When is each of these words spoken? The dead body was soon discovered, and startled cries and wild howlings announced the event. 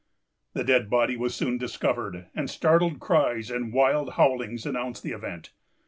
The 0.53 0.63
dead 0.63 0.89
body 0.89 1.15
was 1.15 1.35
soon 1.35 1.59
discovered, 1.59 2.25
and 2.33 2.49
startled 2.49 2.99
cries 2.99 3.51
and 3.51 3.71
wild 3.71 4.13
howlings 4.13 4.65
announced 4.65 5.03
the 5.03 5.11
event. 5.11 5.51